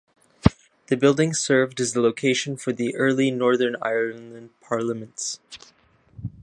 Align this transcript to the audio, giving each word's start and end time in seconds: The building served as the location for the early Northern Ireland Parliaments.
The 0.87 0.97
building 0.97 1.35
served 1.35 1.79
as 1.79 1.93
the 1.93 2.01
location 2.01 2.57
for 2.57 2.73
the 2.73 2.95
early 2.95 3.29
Northern 3.29 3.75
Ireland 3.83 4.49
Parliaments. 4.59 5.39